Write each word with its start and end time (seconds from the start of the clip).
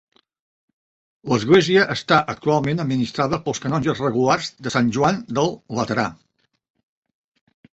L'església 1.33 1.83
està 1.95 2.17
actualment 2.33 2.81
administrada 2.85 3.41
pels 3.49 3.63
canonges 3.67 4.01
regulars 4.07 4.49
de 4.69 4.75
Sant 4.77 4.91
Joan 4.97 5.21
del 5.41 5.53
Laterà. 5.81 6.07